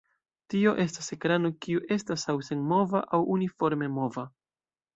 Tio 0.53 0.71
estas 0.83 1.13
ekrano 1.15 1.51
kiu 1.67 1.83
estas 1.97 2.25
aŭ 2.35 2.37
senmova 2.49 3.05
aŭ 3.19 3.23
uniforme 3.39 3.95
mova. 4.01 4.29